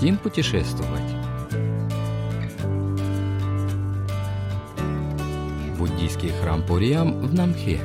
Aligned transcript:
Хотим 0.00 0.16
путешествовать? 0.16 1.02
Буддийский 5.76 6.30
храм 6.40 6.62
Пуриам 6.62 7.20
в 7.20 7.34
Намхе. 7.34 7.82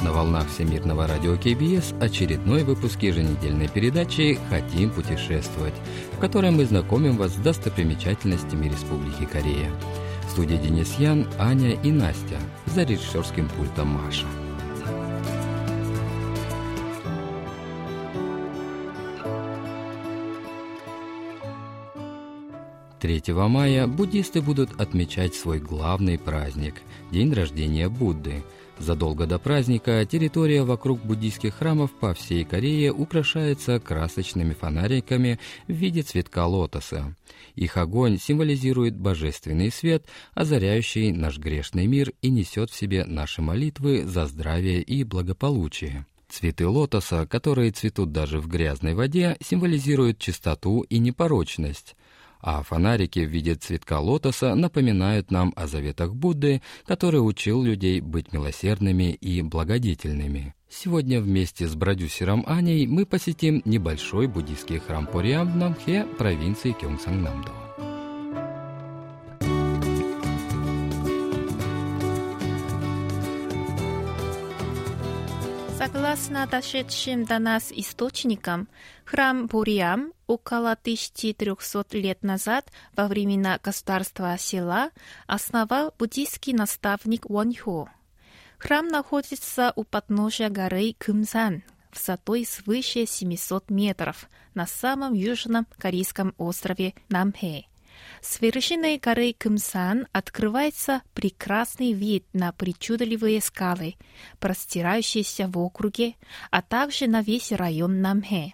На 0.00 0.10
волнах 0.14 0.48
Всемирного 0.48 1.06
радио 1.06 1.36
КБС 1.36 1.92
очередной 2.00 2.64
выпуск 2.64 3.02
еженедельной 3.02 3.68
передачи 3.68 4.38
«Хотим 4.48 4.88
путешествовать», 4.88 5.74
в 6.14 6.18
которой 6.20 6.52
мы 6.52 6.64
знакомим 6.64 7.18
вас 7.18 7.34
с 7.34 7.36
достопримечательностями 7.36 8.70
Республики 8.70 9.26
Корея. 9.30 9.70
В 10.26 10.30
студии 10.30 10.56
Денис 10.56 10.94
Ян, 10.98 11.26
Аня 11.38 11.72
и 11.72 11.92
Настя, 11.92 12.38
за 12.64 12.84
режиссерским 12.84 13.50
пультом 13.50 13.88
Маша. 13.88 14.24
3 23.00 23.22
мая 23.32 23.86
буддисты 23.86 24.42
будут 24.42 24.80
отмечать 24.80 25.34
свой 25.34 25.60
главный 25.60 26.18
праздник– 26.18 26.74
День 27.12 27.32
рождения 27.32 27.88
Будды. 27.88 28.42
Задолго 28.78 29.26
до 29.26 29.38
праздника 29.38 30.04
территория 30.04 30.64
вокруг 30.64 31.04
буддийских 31.04 31.54
храмов 31.54 31.92
по 31.92 32.12
всей 32.12 32.44
Корее 32.44 32.92
украшается 32.92 33.78
красочными 33.78 34.52
фонариками 34.52 35.38
в 35.68 35.72
виде 35.72 36.02
цветка 36.02 36.46
лотоса. 36.46 37.14
Их 37.54 37.76
огонь 37.76 38.18
символизирует 38.18 38.96
божественный 38.96 39.70
свет, 39.70 40.06
озаряющий 40.34 41.12
наш 41.12 41.38
грешный 41.38 41.86
мир 41.86 42.12
и 42.20 42.30
несет 42.30 42.70
в 42.70 42.76
себе 42.76 43.04
наши 43.04 43.42
молитвы 43.42 44.04
за 44.06 44.26
здравие 44.26 44.82
и 44.82 45.04
благополучие. 45.04 46.04
Цветы 46.28 46.66
лотоса, 46.66 47.26
которые 47.26 47.70
цветут 47.70 48.12
даже 48.12 48.40
в 48.40 48.48
грязной 48.48 48.94
воде, 48.94 49.36
символизируют 49.40 50.18
чистоту 50.18 50.82
и 50.82 50.98
непорочность 50.98 51.94
а 52.40 52.62
фонарики 52.62 53.20
в 53.20 53.28
виде 53.28 53.54
цветка 53.54 54.00
лотоса 54.00 54.54
напоминают 54.54 55.30
нам 55.30 55.52
о 55.56 55.66
заветах 55.66 56.14
Будды, 56.14 56.62
который 56.86 57.18
учил 57.18 57.62
людей 57.62 58.00
быть 58.00 58.32
милосердными 58.32 59.12
и 59.12 59.42
благодетельными. 59.42 60.54
Сегодня 60.70 61.20
вместе 61.20 61.66
с 61.66 61.74
продюсером 61.74 62.44
Аней 62.46 62.86
мы 62.86 63.06
посетим 63.06 63.62
небольшой 63.64 64.26
буддийский 64.26 64.78
храм 64.78 65.06
Пориам 65.06 65.52
в 65.52 65.56
Намхе, 65.56 66.06
провинции 66.18 66.72
Кёнгсангнамдо. 66.72 67.87
Согласно 75.78 76.44
дошедшим 76.48 77.24
до 77.24 77.38
нас 77.38 77.70
источникам, 77.70 78.66
храм 79.04 79.46
Буриам 79.46 80.12
около 80.26 80.72
1300 80.72 81.96
лет 81.98 82.24
назад 82.24 82.72
во 82.96 83.06
времена 83.06 83.60
государства 83.62 84.36
села 84.38 84.90
основал 85.28 85.94
буддийский 85.96 86.52
наставник 86.52 87.30
Вонхо. 87.30 87.88
Храм 88.58 88.88
находится 88.88 89.72
у 89.76 89.84
подножия 89.84 90.50
горы 90.50 90.96
Кымсан, 90.98 91.62
высотой 91.92 92.44
свыше 92.44 93.06
700 93.06 93.70
метров 93.70 94.28
на 94.54 94.66
самом 94.66 95.12
южном 95.12 95.68
корейском 95.78 96.34
острове 96.38 96.94
Намхэ. 97.08 97.67
С 98.20 98.40
вершины 98.40 98.98
горы 98.98 99.34
Кымсан 99.36 100.06
открывается 100.12 101.02
прекрасный 101.14 101.92
вид 101.92 102.24
на 102.32 102.52
причудливые 102.52 103.40
скалы, 103.40 103.96
простирающиеся 104.38 105.48
в 105.48 105.58
округе, 105.58 106.14
а 106.50 106.62
также 106.62 107.06
на 107.06 107.22
весь 107.22 107.52
район 107.52 108.00
Намхэ. 108.00 108.52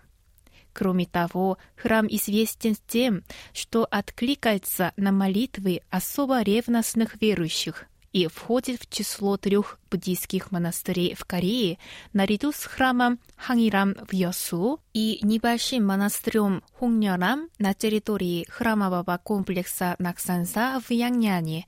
Кроме 0.72 1.06
того, 1.06 1.58
храм 1.76 2.06
известен 2.08 2.76
тем, 2.88 3.22
что 3.52 3.86
откликается 3.88 4.92
на 4.96 5.12
молитвы 5.12 5.82
особо 5.88 6.42
ревностных 6.42 7.20
верующих 7.22 7.86
и 8.14 8.28
входит 8.28 8.80
в 8.80 8.88
число 8.88 9.36
трех 9.36 9.78
буддийских 9.90 10.52
монастырей 10.52 11.14
в 11.14 11.24
Корее 11.24 11.78
наряду 12.12 12.52
с 12.52 12.64
храмом 12.64 13.18
Хангирам 13.36 13.94
в 13.94 14.14
Йосу 14.14 14.80
и 14.94 15.18
небольшим 15.22 15.84
монастырем 15.84 16.62
Хуньорам 16.78 17.48
на 17.58 17.74
территории 17.74 18.46
храмового 18.48 19.20
комплекса 19.22 19.96
Наксанса 19.98 20.80
в 20.86 20.92
Яньяне, 20.92 21.66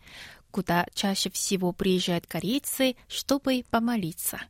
куда 0.52 0.86
чаще 0.94 1.30
всего 1.30 1.72
приезжают 1.72 2.26
корейцы, 2.28 2.94
чтобы 3.08 3.64
помолиться. 3.68 4.40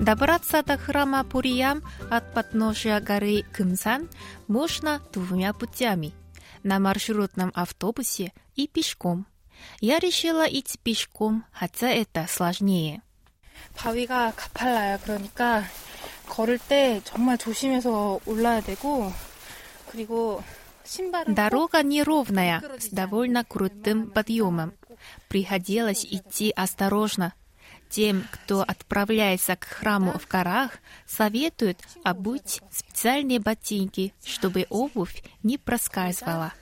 Добраться 0.00 0.62
до 0.62 0.76
храма 0.76 1.24
Пуриям 1.24 1.82
от 2.10 2.34
подножия 2.34 3.00
горы 3.00 3.44
Кымсан 3.52 4.08
можно 4.48 5.00
двумя 5.12 5.52
путями – 5.52 6.24
на 6.64 6.80
маршрутном 6.80 7.52
автобусе 7.54 8.32
и 8.56 8.66
пешком. 8.66 9.26
Я 9.80 10.00
решила 10.00 10.44
идти 10.48 10.78
пешком, 10.82 11.44
хотя 11.52 11.90
это 11.90 12.26
сложнее. 12.26 13.02
바위가 13.76 14.32
가팔라요. 14.36 14.98
그러니까 15.04 15.64
걸을 16.28 16.58
때 16.58 17.00
정말 17.04 17.38
조심해서 17.38 18.20
올라야 18.26 18.60
되고 18.60 19.12
그리고 19.90 20.42
Дорога 21.28 21.82
неровная, 21.82 22.62
с 22.78 22.88
довольно 22.88 23.42
крутым 23.42 24.10
подъемом. 24.10 24.74
Приходилось 25.28 26.04
идти 26.04 26.52
осторожно, 26.54 27.32
тем, 27.89 28.25
кто 28.31 28.61
отправляется 28.61 29.55
к 29.55 29.65
храму 29.65 30.17
в 30.17 30.27
горах, 30.27 30.77
советуют 31.07 31.79
обуть 32.03 32.61
специальные 32.71 33.39
ботинки, 33.39 34.13
чтобы 34.23 34.67
обувь 34.69 35.23
не 35.43 35.57
проскальзывала. 35.57 36.53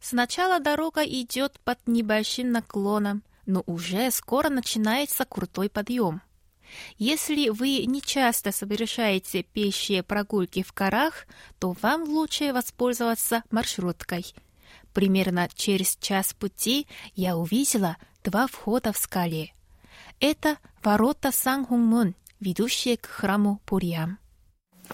Сначала 0.00 0.60
дорога 0.60 1.02
идет 1.02 1.58
под 1.60 1.78
небольшим 1.86 2.52
наклоном, 2.52 3.22
но 3.46 3.62
уже 3.66 4.10
скоро 4.10 4.48
начинается 4.48 5.24
крутой 5.24 5.70
подъем. 5.70 6.20
Если 6.98 7.50
вы 7.50 7.84
не 7.86 8.00
часто 8.00 8.52
совершаете 8.52 9.42
пешие 9.42 10.02
прогулки 10.02 10.62
в 10.62 10.72
горах, 10.74 11.26
то 11.58 11.76
вам 11.82 12.04
лучше 12.04 12.52
воспользоваться 12.52 13.42
маршруткой. 13.50 14.34
Примерно 14.94 15.48
через 15.54 15.96
час 16.00 16.32
пути 16.32 16.86
я 17.14 17.36
увидела 17.36 17.96
два 18.22 18.46
входа 18.46 18.92
в 18.92 18.96
скале. 18.96 19.52
Это 20.20 20.56
ворота 20.82 21.32
Сангхунмун, 21.32 22.14
ведущие 22.40 22.96
к 22.96 23.06
храму 23.06 23.60
Пурьям. 23.66 24.18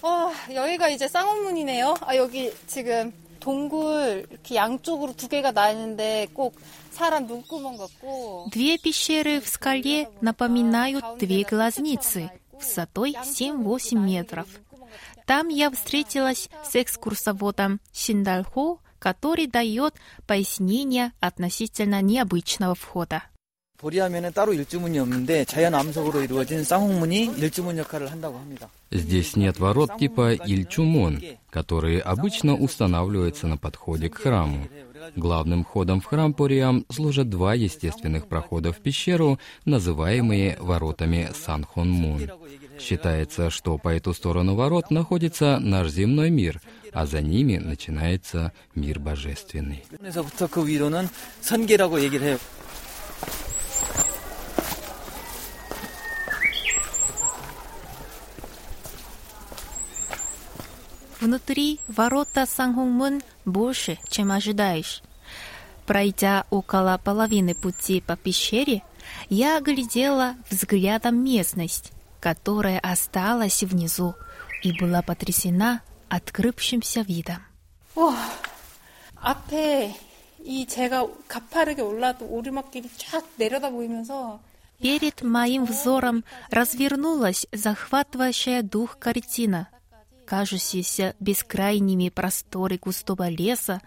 О, 0.01 0.31
여기가 0.49 0.89
이제 0.89 1.07
쌍홍문이네요. 1.07 1.97
아, 2.01 2.15
여기 2.15 2.51
지금 2.65 3.13
동굴 3.39 4.25
이렇게 4.31 4.55
양쪽으로 4.55 5.13
두 5.15 5.27
개가 5.27 5.51
나 5.51 5.71
있는데 5.71 6.27
꼭 6.33 6.55
사람 6.91 7.27
눈구멍 7.27 7.77
같고. 7.77 8.49
Две 8.51 8.77
пещеры 8.77 9.41
в 9.41 9.47
скале 9.47 10.09
напоминают 10.21 11.03
две 11.19 11.43
глазницы 11.43 12.31
высотой 12.53 13.13
7-8 13.13 13.97
метров. 13.97 14.47
Там 15.25 15.49
я 15.49 15.69
встретилась 15.69 16.49
с 16.63 16.75
экскурсоводом 16.75 17.79
Синдальхо, 17.91 18.79
который 19.01 19.47
дает 19.47 19.95
пояснение 20.27 21.11
относительно 21.19 22.01
необычного 22.01 22.75
входа. 22.75 23.23
Здесь 28.91 29.35
нет 29.35 29.59
ворот 29.59 29.97
типа 29.97 30.33
Ильчумон, 30.33 31.19
которые 31.49 32.01
обычно 32.01 32.55
устанавливаются 32.55 33.47
на 33.47 33.57
подходе 33.57 34.09
к 34.09 34.19
храму. 34.19 34.67
Главным 35.15 35.63
входом 35.63 35.99
в 35.99 36.05
храм 36.05 36.31
Пуриам 36.31 36.85
служат 36.91 37.27
два 37.27 37.55
естественных 37.55 38.27
прохода 38.27 38.71
в 38.71 38.77
пещеру, 38.77 39.39
называемые 39.65 40.57
воротами 40.59 41.31
Санхонмун. 41.33 42.29
Считается, 42.79 43.49
что 43.49 43.77
по 43.77 43.89
эту 43.89 44.13
сторону 44.13 44.55
ворот 44.55 44.91
находится 44.91 45.59
наш 45.59 45.89
земной 45.89 46.29
мир, 46.29 46.61
а 46.93 47.05
за 47.05 47.21
ними 47.21 47.57
начинается 47.57 48.53
мир 48.75 48.99
божественный. 48.99 49.83
Внутри 61.19 61.79
ворота 61.87 62.47
Санхунмун 62.47 63.21
больше, 63.45 63.99
чем 64.09 64.31
ожидаешь. 64.31 65.03
Пройдя 65.85 66.45
около 66.49 66.99
половины 67.03 67.53
пути 67.53 68.01
по 68.01 68.15
пещере, 68.15 68.81
я 69.29 69.57
оглядела 69.57 70.35
взглядом 70.49 71.23
местность 71.23 71.91
которая 72.20 72.78
осталась 72.80 73.62
внизу, 73.62 74.14
и 74.62 74.72
была 74.72 75.02
потрясена 75.02 75.82
открывшимся 76.08 77.00
видом. 77.02 77.42
와, 77.94 78.14
앞에 79.16 79.94
이 80.44 80.66
제가 80.66 81.08
가파르게 81.28 81.82
올라도 81.82 82.26
오르막길이 82.26 82.90
쫙 82.96 83.24
내려다 83.36 83.70
보이면서 83.70 84.40
Перед 84.78 85.22
моим 85.22 85.64
взором 85.64 86.22
развернулась 86.50 87.46
захватывающая 87.50 88.62
дух 88.62 88.98
картина. 88.98 89.68
Кажущиеся 90.26 91.14
бескрайними 91.20 92.10
просторы 92.10 92.78
густого 92.78 93.28
леса, 93.28 93.80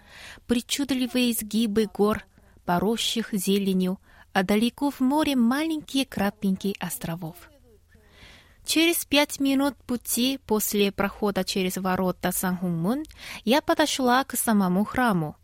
причудливые 0.46 1.32
изгибы 1.32 1.86
гор, 1.86 2.24
поросших 2.64 3.32
зеленью, 3.32 4.00
а 4.32 4.42
далеко 4.42 4.90
в 4.90 5.00
море 5.00 5.36
маленькие 5.36 6.06
крапинки 6.06 6.74
островов. 6.80 7.36
Через 8.65 9.05
пять 9.05 9.39
минут 9.39 9.75
пути 9.85 10.39
после 10.45 10.91
прохода 10.91 11.43
через 11.43 11.77
ворота 11.77 12.31
Сангхумун 12.31 13.03
я 13.43 13.61
подошла 13.61 14.23
к 14.23 14.35
самому 14.35 14.83
храму. 14.83 15.37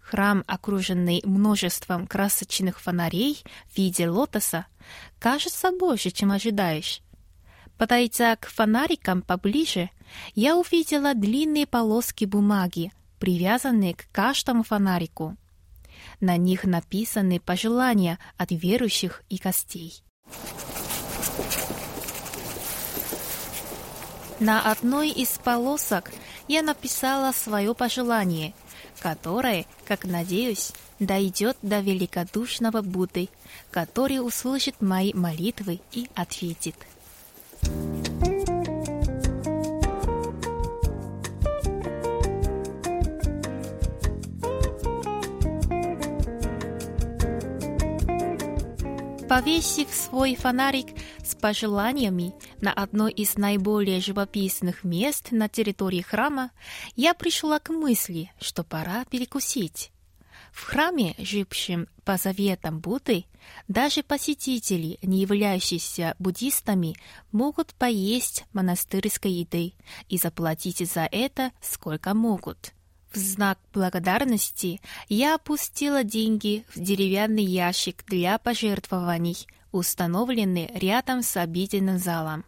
Храм, 0.00 0.42
окруженный 0.46 1.22
множеством 1.24 2.06
красочных 2.06 2.80
фонарей 2.80 3.42
в 3.70 3.76
виде 3.78 4.08
лотоса, 4.08 4.66
кажется 5.20 5.70
больше, 5.70 6.10
чем 6.10 6.32
ожидаешь. 6.32 7.02
Подойдя 7.78 8.34
к 8.36 8.48
фонарикам 8.48 9.22
поближе, 9.22 9.90
я 10.34 10.56
увидела 10.56 11.14
длинные 11.14 11.66
полоски 11.66 12.24
бумаги, 12.24 12.92
привязанные 13.20 13.94
к 13.94 14.06
каждому 14.10 14.64
фонарику. 14.64 15.36
На 16.20 16.36
них 16.36 16.64
написаны 16.64 17.38
пожелания 17.38 18.18
от 18.36 18.50
верующих 18.50 19.22
и 19.28 19.36
гостей. 19.36 20.02
На 24.38 24.70
одной 24.70 25.10
из 25.10 25.38
полосок 25.42 26.12
я 26.46 26.62
написала 26.62 27.32
свое 27.32 27.74
пожелание, 27.74 28.52
которое, 29.00 29.64
как 29.86 30.04
надеюсь, 30.04 30.72
дойдет 30.98 31.56
до 31.62 31.80
великодушного 31.80 32.82
Будды, 32.82 33.30
который 33.70 34.18
услышит 34.18 34.80
мои 34.80 35.14
молитвы 35.14 35.80
и 35.92 36.08
ответит. 36.14 36.76
Повесив 49.36 49.88
свой 49.92 50.34
фонарик 50.34 50.86
с 51.22 51.34
пожеланиями 51.34 52.32
на 52.62 52.72
одно 52.72 53.06
из 53.06 53.36
наиболее 53.36 54.00
живописных 54.00 54.82
мест 54.82 55.30
на 55.30 55.50
территории 55.50 56.00
храма, 56.00 56.52
я 56.94 57.12
пришла 57.12 57.58
к 57.58 57.68
мысли, 57.68 58.32
что 58.40 58.64
пора 58.64 59.04
перекусить. 59.04 59.92
В 60.52 60.62
храме, 60.62 61.14
жившем 61.18 61.86
по 62.06 62.16
заветам 62.16 62.80
Будды, 62.80 63.26
даже 63.68 64.02
посетители, 64.02 64.98
не 65.02 65.20
являющиеся 65.20 66.16
буддистами, 66.18 66.96
могут 67.30 67.74
поесть 67.74 68.46
монастырской 68.54 69.32
еды 69.32 69.74
и 70.08 70.16
заплатить 70.16 70.78
за 70.90 71.06
это 71.12 71.52
сколько 71.60 72.14
могут. 72.14 72.72
В 73.16 73.18
знак 73.18 73.58
благодарности 73.72 74.78
я 75.08 75.36
опустила 75.36 76.04
деньги 76.04 76.66
в 76.74 76.78
деревянный 76.78 77.44
ящик 77.44 78.04
для 78.06 78.36
пожертвований, 78.36 79.46
установленный 79.72 80.70
рядом 80.74 81.22
с 81.22 81.38
обеденным 81.38 81.96
залом. 81.96 82.44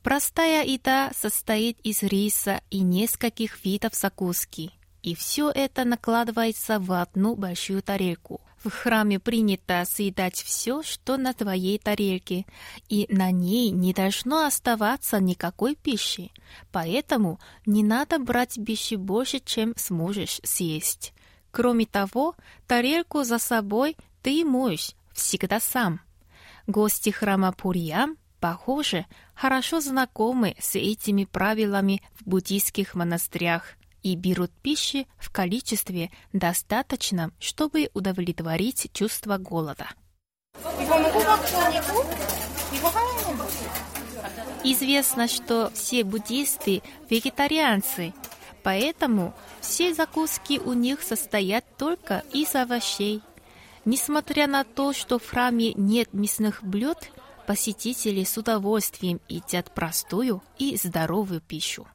Простая 0.00 0.64
еда 0.64 1.10
состоит 1.12 1.80
из 1.80 2.04
риса 2.04 2.60
и 2.70 2.82
нескольких 2.82 3.64
видов 3.64 3.96
закуски, 3.96 4.70
и 5.02 5.16
все 5.16 5.50
это 5.50 5.84
накладывается 5.84 6.78
в 6.78 6.92
одну 6.92 7.34
большую 7.34 7.82
тарелку. 7.82 8.40
В 8.64 8.70
храме 8.70 9.20
принято 9.20 9.84
съедать 9.86 10.42
все, 10.42 10.82
что 10.82 11.18
на 11.18 11.34
твоей 11.34 11.78
тарелке, 11.78 12.46
и 12.88 13.06
на 13.10 13.30
ней 13.30 13.70
не 13.70 13.92
должно 13.92 14.46
оставаться 14.46 15.20
никакой 15.20 15.74
пищи. 15.74 16.32
Поэтому 16.72 17.38
не 17.66 17.82
надо 17.82 18.18
брать 18.18 18.58
пищи 18.64 18.94
больше, 18.94 19.40
чем 19.40 19.74
сможешь 19.76 20.40
съесть. 20.44 21.12
Кроме 21.50 21.84
того, 21.84 22.36
тарелку 22.66 23.22
за 23.22 23.38
собой 23.38 23.98
ты 24.22 24.46
моешь 24.46 24.94
всегда 25.12 25.60
сам. 25.60 26.00
Гости 26.66 27.10
храма 27.10 27.52
Пурьям, 27.52 28.16
похоже, 28.40 29.04
хорошо 29.34 29.82
знакомы 29.82 30.56
с 30.58 30.74
этими 30.74 31.26
правилами 31.26 32.02
в 32.14 32.26
буддийских 32.26 32.94
монастырях 32.94 33.76
и 34.04 34.14
берут 34.14 34.52
пищи 34.62 35.08
в 35.18 35.30
количестве 35.30 36.12
достаточном, 36.32 37.32
чтобы 37.40 37.90
удовлетворить 37.94 38.90
чувство 38.92 39.38
голода. 39.38 39.88
Известно, 44.62 45.26
что 45.26 45.70
все 45.74 46.04
буддисты– 46.04 46.82
вегетарианцы, 47.10 48.14
поэтому 48.62 49.34
все 49.60 49.92
закуски 49.94 50.58
у 50.58 50.74
них 50.74 51.02
состоят 51.02 51.64
только 51.76 52.22
из 52.32 52.54
овощей. 52.54 53.22
Несмотря 53.84 54.46
на 54.46 54.64
то, 54.64 54.92
что 54.92 55.18
в 55.18 55.26
храме 55.26 55.72
нет 55.74 56.12
мясных 56.12 56.62
блюд, 56.62 56.98
посетители 57.46 58.24
с 58.24 58.38
удовольствием 58.38 59.20
едят 59.28 59.74
простую 59.74 60.42
и 60.58 60.76
здоровую 60.76 61.40
пищу. 61.40 61.86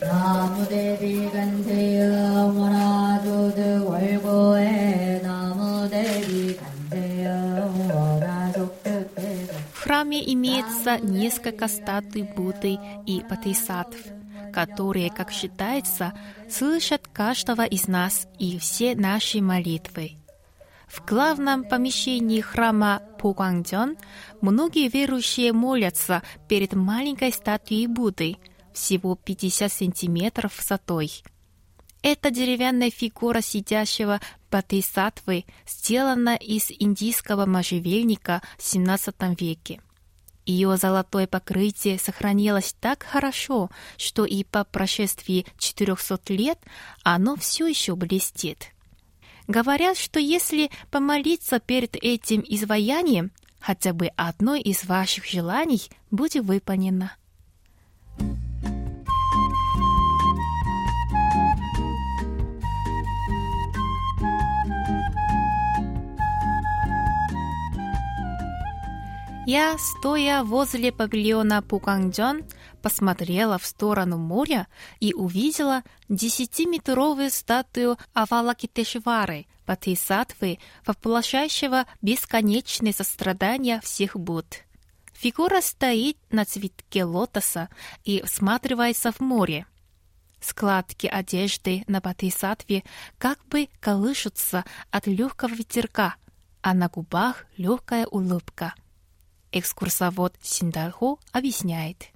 나무대비 0.00 1.30
간대여 1.30 2.52
원하조드 2.54 3.84
월고에 3.84 5.20
나무대비 5.22 6.56
간대여 6.56 7.72
원하족득 7.92 9.14
В 9.72 9.86
храме 9.86 10.22
имеется 10.32 10.98
несколько 10.98 11.68
статуй 11.68 12.22
Будды 12.22 12.78
и 13.06 13.22
Бодхисаттв, 13.28 13.98
которые, 14.52 15.10
как 15.10 15.30
считается, 15.30 16.14
слышат 16.48 17.06
каждого 17.06 17.66
из 17.66 17.86
нас 17.86 18.26
и 18.38 18.58
все 18.58 18.94
наши 18.94 19.42
молитвы. 19.42 20.12
В 20.88 21.04
главном 21.04 21.64
помещении 21.64 22.40
храма 22.40 23.02
Пугангдён 23.18 23.96
многие 24.40 24.88
верующие 24.88 25.52
молятся 25.52 26.22
перед 26.48 26.72
маленькой 26.74 27.32
статуей 27.32 27.86
Будды – 27.86 28.47
всего 28.73 29.15
50 29.15 29.71
сантиметров 29.71 30.57
высотой. 30.57 31.23
Эта 32.01 32.31
деревянная 32.31 32.91
фигура 32.91 33.41
сидящего 33.41 34.21
бодхисаттвы 34.49 35.45
сделана 35.67 36.35
из 36.35 36.71
индийского 36.71 37.45
можжевельника 37.45 38.41
в 38.57 38.61
XVII 38.61 39.35
веке. 39.39 39.81
Ее 40.45 40.77
золотое 40.77 41.27
покрытие 41.27 41.99
сохранилось 41.99 42.75
так 42.79 43.03
хорошо, 43.03 43.69
что 43.97 44.25
и 44.25 44.43
по 44.43 44.63
прошествии 44.63 45.45
400 45.57 46.33
лет 46.33 46.59
оно 47.03 47.35
все 47.35 47.67
еще 47.67 47.95
блестит. 47.95 48.71
Говорят, 49.47 49.97
что 49.97 50.19
если 50.19 50.71
помолиться 50.89 51.59
перед 51.59 51.95
этим 51.95 52.43
изваянием, 52.47 53.31
хотя 53.59 53.93
бы 53.93 54.07
одно 54.15 54.55
из 54.55 54.85
ваших 54.85 55.25
желаний 55.25 55.89
будет 56.09 56.45
выполнено. 56.45 57.11
Я, 69.51 69.79
стоя 69.79 70.43
возле 70.43 70.91
павильона 70.91 71.63
Пукангджон, 71.63 72.43
посмотрела 72.83 73.57
в 73.57 73.65
сторону 73.65 74.19
моря 74.19 74.67
и 74.99 75.11
увидела 75.15 75.81
десятиметровую 76.07 77.31
статую 77.31 77.97
Авалакитешвары, 78.13 79.47
Бодхисаттвы, 79.65 80.59
воплощающего 80.85 81.85
бесконечное 82.03 82.93
сострадание 82.93 83.81
всех 83.81 84.15
Будд. 84.15 84.65
Фигура 85.13 85.61
стоит 85.61 86.19
на 86.29 86.45
цветке 86.45 87.03
лотоса 87.03 87.69
и 88.03 88.21
всматривается 88.27 89.11
в 89.11 89.19
море. 89.19 89.65
Складки 90.39 91.07
одежды 91.07 91.83
на 91.87 92.01
Бодхисаттве 92.01 92.83
как 93.17 93.43
бы 93.47 93.67
колышутся 93.79 94.63
от 94.91 95.07
легкого 95.07 95.55
ветерка, 95.55 96.17
а 96.61 96.75
на 96.75 96.87
губах 96.87 97.47
легкая 97.57 98.05
улыбка— 98.05 98.75
Экскурсовод 99.52 100.34
Синдальхо 100.42 101.18
объясняет. 101.32 102.10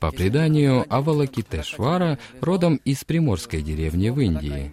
По 0.00 0.10
преданию, 0.10 0.84
Авалакитешвара 0.88 2.18
родом 2.40 2.80
из 2.84 3.04
приморской 3.04 3.62
деревни 3.62 4.08
в 4.08 4.18
Индии. 4.20 4.72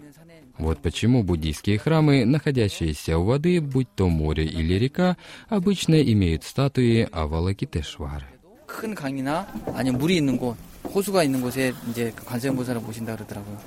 Вот 0.58 0.80
почему 0.82 1.22
буддийские 1.22 1.78
храмы, 1.78 2.24
находящиеся 2.24 3.18
у 3.18 3.24
воды, 3.24 3.60
будь 3.60 3.88
то 3.94 4.08
море 4.08 4.44
или 4.44 4.74
река, 4.74 5.16
обычно 5.48 6.00
имеют 6.00 6.44
статуи 6.44 7.08
Авалакитешвары. 7.10 8.26
큰 8.66 8.94
강이나 8.94 9.46
아니면 9.74 10.00
물이 10.00 10.16
있는 10.16 10.36
곳, 10.36 10.56
호수가 10.84 11.22
있는 11.22 11.40
곳에 11.40 11.72
이제 11.90 12.12
관세음보살을 12.24 12.80
모신다 12.80 13.14
그러더라고요. 13.14 13.58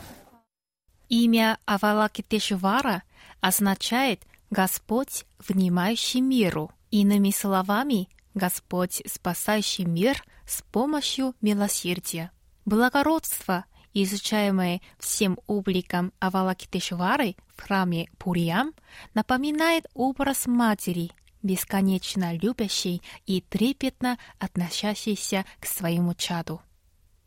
Имя 1.10 1.56
Авалакитешвара 1.65 3.03
означает 3.41 4.24
«Господь, 4.50 5.25
внимающий 5.39 6.22
миру». 6.22 6.72
Иными 6.89 7.32
словами, 7.32 8.08
Господь, 8.34 9.01
спасающий 9.06 9.84
мир 9.84 10.24
с 10.46 10.62
помощью 10.62 11.36
милосердия. 11.41 12.32
Благородство, 12.65 13.65
изучаемое 13.94 14.82
всем 15.00 15.38
обликом 15.48 16.13
Авалакитешвары 16.20 17.36
в 17.56 17.62
храме 17.63 18.08
Пуриям, 18.17 18.74
напоминает 19.13 19.86
образ 19.94 20.48
матери, 20.48 21.12
бесконечно 21.44 22.34
любящей 22.34 23.01
и 23.25 23.41
трепетно 23.41 24.17
относящейся 24.39 25.46
к 25.60 25.65
своему 25.65 26.13
чаду. 26.13 26.62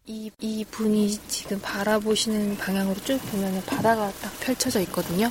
이, 0.06 0.28
이 0.40 0.64
분이 0.64 1.20
지금 1.28 1.60
바라보시는 1.60 2.56
방향으로 2.56 3.00
쭉 3.02 3.20
보면 3.30 3.62
바다가 3.64 4.10
딱 4.20 4.40
펼쳐져 4.40 4.80
있거든요. 4.80 5.30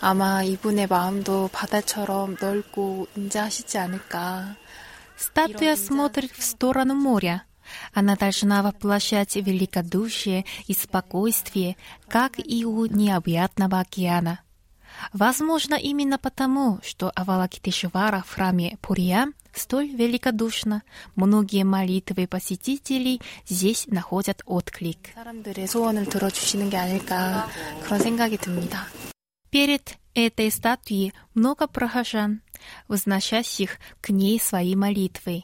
아마 0.00 0.42
이분의 0.42 0.86
마음도 0.88 1.48
바다처럼 1.52 2.36
넓고 2.40 3.08
인자하시지 3.16 3.78
않을까. 3.78 4.56
Статуя 5.16 5.76
смотрит 5.76 6.30
в 6.32 6.42
сторону 6.42 6.94
моря. 6.94 7.44
Она 7.92 8.16
должна 8.16 8.62
воплощать 8.62 9.34
великодушие 9.36 10.44
и 10.66 10.74
спокойствие, 10.74 11.76
как 12.08 12.38
и 12.38 12.64
у 12.64 12.86
необъятного 12.86 13.80
океана. 13.80 14.40
Возможно, 15.12 15.74
именно 15.74 16.18
потому, 16.18 16.78
что 16.82 17.10
Авалакитешвара 17.14 18.24
в 18.26 18.34
храме 18.34 18.78
Пурия 18.80 19.32
столь 19.52 19.88
великодушна, 19.88 20.82
многие 21.16 21.64
молитвы 21.64 22.26
посетителей 22.26 23.20
здесь 23.46 23.86
находят 23.88 24.42
отклик. 24.46 25.12
사람들의 25.14 25.66
소원을 25.66 26.06
들어주시는 26.06 26.70
게 26.70 26.76
아닐까 26.76 27.48
그런 27.84 28.00
생각이 28.00 28.36
듭니다. 28.36 28.86
Перед 29.51 29.97
этой 30.13 30.49
статуей 30.49 31.13
много 31.33 31.67
прохожан, 31.67 32.41
возносящих 32.87 33.79
к 33.99 34.09
ней 34.09 34.39
свои 34.39 34.75
молитвы. 34.75 35.43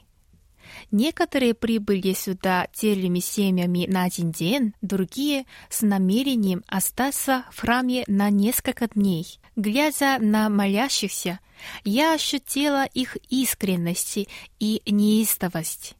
Некоторые 0.91 1.53
прибыли 1.53 2.13
сюда 2.13 2.67
целыми 2.73 3.19
семьями 3.19 3.85
на 3.85 4.03
один 4.03 4.31
день, 4.31 4.73
другие— 4.81 5.45
с 5.69 5.81
намерением 5.81 6.63
остаться 6.67 7.43
в 7.51 7.59
храме 7.59 8.05
на 8.07 8.29
несколько 8.29 8.87
дней. 8.87 9.39
Глядя 9.57 10.19
на 10.19 10.49
молящихся, 10.49 11.39
я 11.83 12.13
ощутила 12.13 12.85
их 12.85 13.17
искренность 13.27 14.19
и 14.59 14.81
неистовость. 14.85 15.95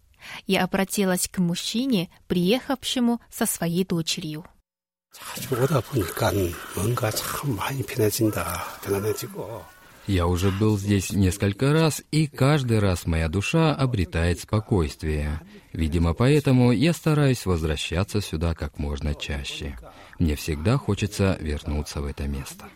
Я 0.45 0.63
обратилась 0.63 1.27
к 1.27 1.39
мужчине, 1.39 2.09
приехавшему 2.27 3.19
со 3.29 3.45
своей 3.45 3.83
дочерью. 3.83 4.45
자주 5.16 5.54
오다 5.54 5.80
보니까 5.80 6.30
뭔가 6.74 7.10
참 7.10 7.56
많이 7.56 7.82
편해진다, 7.82 8.64
편안해지고. 8.84 9.64
Я 10.08 10.26
уже 10.26 10.50
был 10.50 10.76
здесь 10.78 11.12
несколько 11.12 11.72
раз, 11.72 12.02
и 12.10 12.26
каждый 12.26 12.80
раз 12.80 13.06
моя 13.06 13.28
душа 13.28 13.72
обретает 13.72 14.40
спокойствие. 14.40 15.40
Видимо, 15.72 16.12
поэтому 16.12 16.72
я 16.72 16.92
стараюсь 16.92 17.46
возвращаться 17.46 18.20
сюда 18.20 18.52
как 18.54 18.78
можно 18.78 19.14
чаще. 19.14 19.78
Мне 20.18 20.34
всегда 20.34 20.76
хочется 20.76 21.38
вернуться 21.40 22.00
в 22.00 22.06
это 22.06 22.26
место. 22.26 22.66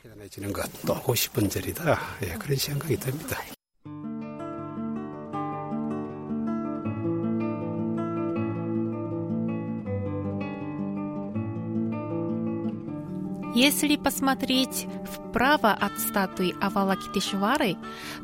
Если 13.53 13.97
посмотреть 13.97 14.87
вправо 15.05 15.73
от 15.73 15.99
статуи 15.99 16.55
Авалакитешвары, 16.61 17.75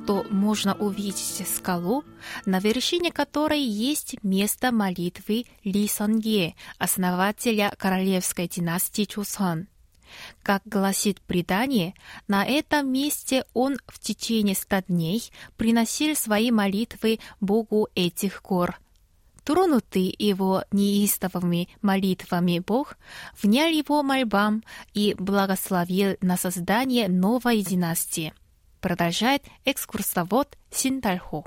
то 0.06 0.26
можно 0.30 0.74
увидеть 0.74 1.46
скалу, 1.46 2.06
на 2.46 2.60
вершине 2.60 3.12
которой 3.12 3.60
есть 3.60 4.16
место 4.24 4.72
молитвы 4.72 5.44
Ли 5.66 5.86
Сонге, 5.90 6.56
основателя 6.78 7.74
королевской 7.78 8.48
династии 8.48 9.04
Чусон. 9.04 9.68
Как 10.44 10.62
гласит 10.64 11.20
предание, 11.20 11.94
на 12.30 12.46
этом 12.46 12.90
месте 12.90 13.44
он 13.54 13.76
в 13.86 14.00
течение 14.00 14.56
ста 14.56 14.82
дней 14.82 15.30
приносил 15.58 16.16
свои 16.16 16.52
молитвы 16.52 17.20
Богу 17.42 17.90
этих 17.96 18.42
гор– 18.44 18.80
Тронутый 19.47 20.15
его 20.19 20.65
неистовыми 20.71 21.69
молитвами 21.81 22.61
Бог 22.61 22.97
внял 23.43 23.69
его 23.69 24.03
мольбам 24.03 24.63
и 24.95 25.15
благословил 25.19 26.17
на 26.21 26.37
создание 26.37 27.09
новой 27.09 27.63
династии. 27.63 28.33
Продолжает 28.81 29.43
экскурсовод 29.65 30.57
Синтальхо. 30.71 31.45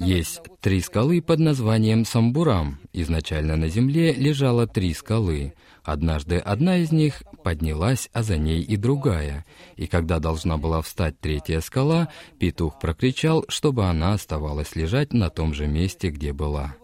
есть 0.00 0.40
три 0.60 0.80
скалы 0.80 1.20
под 1.20 1.40
названием 1.40 2.04
Самбурам. 2.04 2.78
Изначально 2.92 3.56
на 3.56 3.68
земле 3.68 4.12
лежало 4.12 4.66
три 4.66 4.94
скалы. 4.94 5.54
Однажды 5.82 6.36
одна 6.38 6.78
из 6.78 6.92
них 6.92 7.22
поднялась, 7.42 8.08
а 8.12 8.22
за 8.22 8.36
ней 8.36 8.62
и 8.62 8.76
другая. 8.76 9.44
И 9.76 9.86
когда 9.86 10.18
должна 10.18 10.56
была 10.58 10.82
встать 10.82 11.18
третья 11.20 11.60
скала, 11.60 12.08
петух 12.38 12.78
прокричал, 12.78 13.44
чтобы 13.48 13.86
она 13.86 14.14
оставалась 14.14 14.76
лежать 14.76 15.12
на 15.12 15.30
том 15.30 15.54
же 15.54 15.66
месте, 15.66 16.10
где 16.10 16.32
была. 16.32 16.74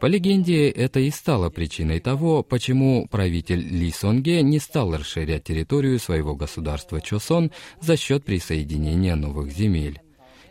По 0.00 0.06
легенде, 0.06 0.68
это 0.68 1.00
и 1.00 1.10
стало 1.10 1.50
причиной 1.50 1.98
того, 1.98 2.44
почему 2.44 3.08
правитель 3.08 3.60
Ли 3.60 3.90
Сонге 3.90 4.42
не 4.42 4.60
стал 4.60 4.96
расширять 4.96 5.44
территорию 5.44 5.98
своего 5.98 6.36
государства 6.36 7.00
Чосон 7.00 7.50
за 7.80 7.96
счет 7.96 8.24
присоединения 8.24 9.16
новых 9.16 9.50
земель. 9.50 10.00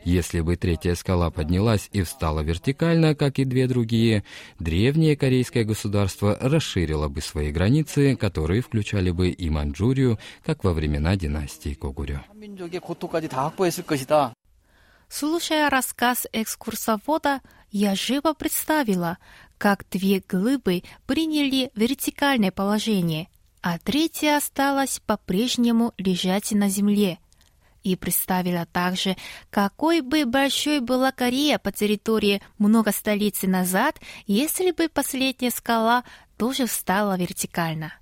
Если 0.03 0.41
бы 0.41 0.55
третья 0.55 0.95
скала 0.95 1.29
поднялась 1.31 1.89
и 1.91 2.01
встала 2.01 2.41
вертикально, 2.41 3.15
как 3.15 3.39
и 3.39 3.45
две 3.45 3.67
другие, 3.67 4.23
древнее 4.59 5.17
корейское 5.17 5.63
государство 5.63 6.37
расширило 6.39 7.07
бы 7.07 7.21
свои 7.21 7.51
границы, 7.51 8.15
которые 8.15 8.61
включали 8.61 9.11
бы 9.11 9.29
и 9.29 9.49
Маньчжурию, 9.49 10.17
как 10.45 10.63
во 10.63 10.73
времена 10.73 11.15
династии 11.15 11.73
Когурю. 11.73 12.21
Слушая 15.09 15.69
рассказ 15.69 16.27
экскурсовода, 16.33 17.41
я 17.71 17.95
живо 17.95 18.33
представила, 18.33 19.17
как 19.57 19.85
две 19.89 20.21
глыбы 20.27 20.83
приняли 21.05 21.71
вертикальное 21.75 22.51
положение, 22.51 23.29
а 23.61 23.77
третья 23.79 24.37
осталась 24.37 25.01
по-прежнему 25.05 25.93
лежать 25.97 26.51
на 26.51 26.69
земле– 26.69 27.19
и 27.87 27.95
представила 27.95 28.65
также, 28.65 29.15
какой 29.49 30.01
бы 30.01 30.25
большой 30.25 30.81
была 30.81 31.13
Корея 31.13 31.57
по 31.57 31.71
территории 31.71 32.41
много 32.57 32.91
столетий 32.91 33.47
назад, 33.47 33.97
если 34.25 34.71
бы 34.71 34.89
последняя 34.89 35.51
скала 35.51 36.03
тоже 36.35 36.65
встала 36.65 37.17
вертикально. 37.17 37.93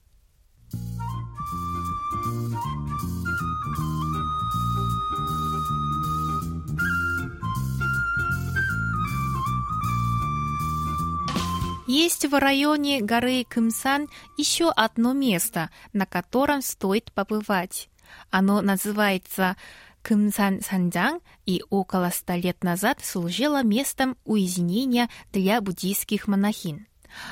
Есть 11.85 12.25
в 12.25 12.33
районе 12.39 13.01
горы 13.01 13.45
Кымсан 13.47 14.09
еще 14.35 14.71
одно 14.71 15.13
место, 15.13 15.69
на 15.93 16.07
котором 16.07 16.63
стоит 16.63 17.11
побывать. 17.11 17.87
Оно 18.29 18.61
называется 18.61 19.55
Кымсан 20.01 20.59
Санджang 20.59 21.21
и 21.45 21.63
около 21.69 22.11
ста 22.11 22.35
лет 22.35 22.63
назад 22.63 23.03
служило 23.03 23.63
местом 23.63 24.17
уединения 24.23 25.09
для 25.31 25.61
буддийских 25.61 26.27
монахинь. 26.27 26.85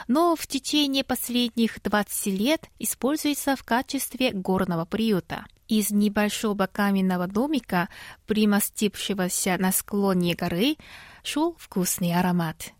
Но 0.08 0.36
в 0.36 0.48
течение 0.48 1.04
последних 1.04 1.82
20 1.82 2.26
лет 2.28 2.70
используется 2.80 3.56
в 3.56 3.64
качестве 3.64 4.32
горного 4.32 4.86
приюта. 4.86 5.46
Из 5.68 5.92
небольшого 5.92 6.68
каменного 6.68 7.28
домика, 7.28 7.90
примостившегося 8.28 9.58
на 9.60 9.72
склоне 9.72 10.36
горы, 10.36 10.78
шел 11.24 11.56
вкусный 11.58 12.14
аромат. 12.14 12.74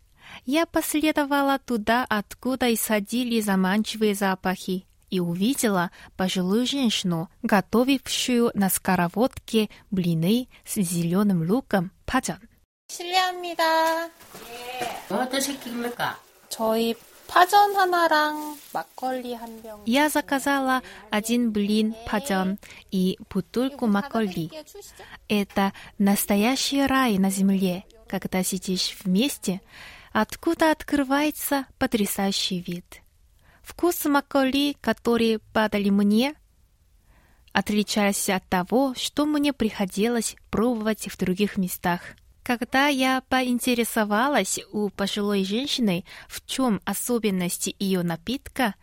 Я 0.46 0.66
последовала 0.66 1.60
туда, 1.60 2.06
откуда 2.10 2.74
исходили 2.74 3.40
заманчивые 3.40 4.16
запахи, 4.16 4.86
и 5.13 5.21
увидела 5.21 5.91
пожилую 6.17 6.67
женщину, 6.67 7.31
готовившую 7.43 8.51
на 8.55 8.69
скороводке 8.69 9.71
блины 9.91 10.49
с 10.65 10.75
зеленым 10.75 11.49
луком 11.49 11.93
파전. 12.07 12.39
실례합니다. 12.91 14.09
어떤 15.11 15.41
새끼입니까? 15.41 16.19
저희 16.49 16.95
파전 17.27 17.77
하나랑 17.77 18.57
막걸리 18.73 19.35
한 19.35 19.63
병. 19.63 19.83
Я 19.85 20.09
заказала 20.09 20.83
один 21.11 21.53
блин 21.53 21.95
паджан 22.07 22.59
и 22.91 23.19
бутылку 23.29 23.87
макколи. 23.87 24.51
Это 25.29 25.75
настоящий 25.99 26.87
рай 26.87 27.19
на 27.19 27.31
земле, 27.31 27.85
когда 28.09 28.43
сидишь 28.43 28.97
вместе, 29.05 29.61
откуда 30.13 30.71
открывается 30.71 31.67
потрясающий 31.79 32.61
вид. 32.61 33.02
Вкус 33.63 34.05
макколи, 34.07 34.77
который 34.81 35.41
подали 35.53 35.91
мне, 35.91 36.35
отличался 37.53 38.37
от 38.37 38.49
того, 38.49 38.95
что 38.97 39.27
мне 39.27 39.53
приходилось 39.53 40.37
пробовать 40.51 41.09
в 41.09 41.19
других 41.19 41.57
местах. 41.57 42.01
Когда 42.43 42.87
я 42.87 43.23
поинтересовалась 43.29 44.59
у 44.73 44.89
пожилой 44.89 45.45
женщины, 45.45 46.05
в 46.29 46.45
чем 46.47 46.81
особенности 46.87 47.77
ее 47.79 48.03
напитка, 48.03 48.75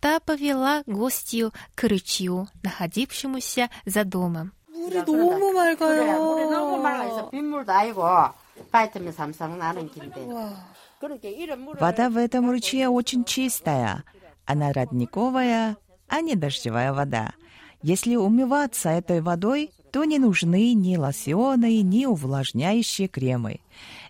та 0.00 0.20
повела 0.20 0.82
гостью 0.86 1.52
к 1.74 1.84
рычью, 1.84 2.48
находившемуся 2.62 3.70
за 3.86 4.04
домом. 4.04 4.52
물이 4.76 5.04
너무 5.04 5.52
맑아요. 5.52 5.76
그래, 5.76 6.18
물이 6.18 6.44
너무 6.50 6.82
맑아서 6.82 7.30
빗물도 7.30 7.72
아니고 7.72 8.04
파이터면 8.70 9.12
삼삼 9.12 9.58
나는 9.58 9.90
긴데. 9.90 10.26
그렇게 11.00 11.30
이런 11.30 11.60
물을 11.60 11.80
Вода 11.80 12.08
в 12.08 12.16
этом 12.16 12.50
ручье 12.50 12.88
очень 12.88 13.24
чистая. 13.24 14.04
Она 14.45 14.73
родниковая, 14.73 15.77
а 16.07 16.21
не 16.21 16.35
дождевая 16.35 16.93
вода. 16.93 17.31
Если 17.81 18.15
умываться 18.15 18.89
этой 18.89 19.21
водой, 19.21 19.71
то 19.91 20.03
не 20.03 20.19
нужны 20.19 20.73
ни 20.73 20.95
лосьоны, 20.95 21.81
ни 21.81 22.05
увлажняющие 22.05 23.07
кремы. 23.07 23.59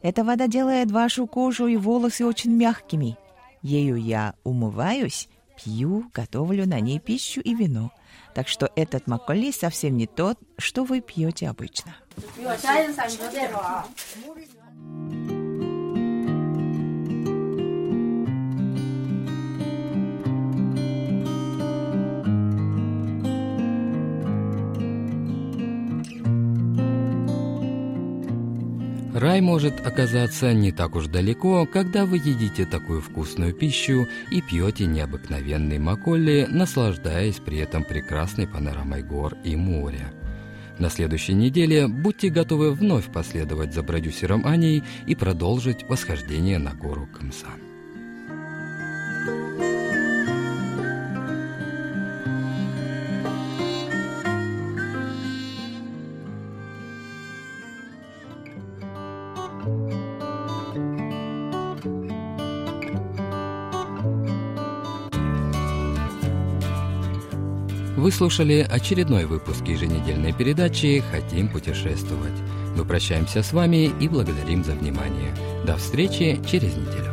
Эта 0.01 0.23
вода 0.23 0.47
делает 0.47 0.91
вашу 0.91 1.25
кожу 1.25 1.67
и 1.67 1.77
волосы 1.77 2.25
очень 2.25 2.51
мягкими. 2.51 3.17
Ею 3.61 3.95
я 3.95 4.33
умываюсь, 4.43 5.29
пью, 5.55 6.09
готовлю 6.13 6.67
на 6.67 6.79
ней 6.79 6.99
пищу 6.99 7.41
и 7.41 7.53
вино. 7.53 7.91
Так 8.33 8.47
что 8.47 8.69
этот 8.75 9.07
макколи 9.07 9.51
совсем 9.51 9.97
не 9.97 10.07
тот, 10.07 10.37
что 10.57 10.83
вы 10.83 11.01
пьете 11.01 11.49
обычно. 11.49 11.95
Рай 29.21 29.39
может 29.39 29.85
оказаться 29.85 30.51
не 30.51 30.71
так 30.71 30.95
уж 30.95 31.05
далеко, 31.05 31.67
когда 31.67 32.07
вы 32.07 32.17
едите 32.17 32.65
такую 32.65 33.01
вкусную 33.01 33.53
пищу 33.53 34.07
и 34.31 34.41
пьете 34.41 34.87
необыкновенный 34.87 35.77
макколли, 35.77 36.47
наслаждаясь 36.49 37.35
при 37.35 37.59
этом 37.59 37.83
прекрасной 37.83 38.47
панорамой 38.47 39.03
гор 39.03 39.37
и 39.43 39.55
моря. 39.55 40.11
На 40.79 40.89
следующей 40.89 41.33
неделе 41.33 41.87
будьте 41.87 42.29
готовы 42.29 42.71
вновь 42.71 43.11
последовать 43.11 43.75
за 43.75 43.83
продюсером 43.83 44.47
Аней 44.47 44.81
и 45.05 45.13
продолжить 45.13 45.83
восхождение 45.83 46.57
на 46.57 46.73
гору 46.73 47.07
Камсан. 47.13 47.70
Вы 68.01 68.11
слушали 68.11 68.67
очередной 68.67 69.25
выпуск 69.25 69.61
еженедельной 69.67 70.33
передачи 70.33 71.03
«Хотим 71.11 71.47
путешествовать». 71.47 72.33
Мы 72.75 72.83
прощаемся 72.83 73.43
с 73.43 73.53
вами 73.53 73.91
и 73.99 74.07
благодарим 74.07 74.63
за 74.63 74.71
внимание. 74.71 75.35
До 75.67 75.77
встречи 75.77 76.39
через 76.49 76.73
неделю. 76.73 77.10